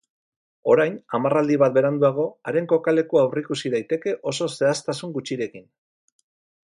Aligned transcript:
Orain, 0.75 0.95
hamarraldi 1.17 1.57
bat 1.63 1.75
beranduago, 1.75 2.25
haren 2.51 2.69
kokalekua 2.71 3.25
aurreikusi 3.25 3.73
daiteke 3.77 4.15
oso 4.33 4.49
zehaztasun 4.57 5.15
gutxirekin. 5.19 5.69